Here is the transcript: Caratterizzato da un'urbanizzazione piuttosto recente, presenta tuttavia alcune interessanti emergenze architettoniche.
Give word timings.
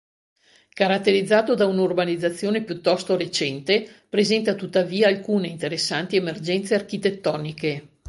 Caratterizzato 0.73 1.53
da 1.53 1.67
un'urbanizzazione 1.67 2.63
piuttosto 2.63 3.15
recente, 3.15 3.87
presenta 4.09 4.55
tuttavia 4.55 5.07
alcune 5.07 5.47
interessanti 5.47 6.15
emergenze 6.15 6.73
architettoniche. 6.73 7.89